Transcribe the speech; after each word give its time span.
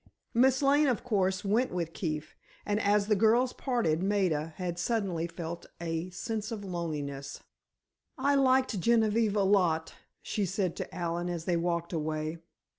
Miss 0.33 0.63
Lane, 0.63 0.87
of 0.87 1.03
course, 1.03 1.45
went 1.45 1.69
with 1.71 1.93
Keefe, 1.93 2.35
and 2.65 2.79
as 2.79 3.05
the 3.05 3.15
girls 3.15 3.53
parted 3.53 4.01
Maida 4.01 4.55
had 4.57 4.79
suddenly 4.79 5.27
felt 5.27 5.67
a 5.79 6.09
sense 6.09 6.51
of 6.51 6.65
loneliness. 6.65 7.43
"I 8.17 8.33
liked 8.33 8.79
Genevieve 8.79 9.35
a 9.35 9.43
lot," 9.43 9.93
she 10.23 10.43
said 10.43 10.75
to 10.77 10.91
Allen, 10.95 11.29
as 11.29 11.45
they 11.45 11.55
walked 11.55 11.93
away. 11.93 12.39